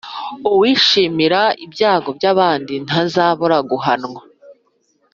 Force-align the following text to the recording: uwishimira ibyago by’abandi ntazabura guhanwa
uwishimira 0.51 1.41
ibyago 1.65 2.09
by’abandi 2.17 2.73
ntazabura 2.85 3.57
guhanwa 3.69 4.21